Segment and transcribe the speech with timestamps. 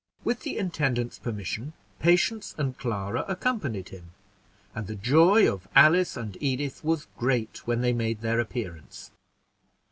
[0.23, 4.13] With the intendant's permission, Patience and Clara accompanied him;
[4.73, 9.11] and the joy of Alice and Edith was great when they made their appearance.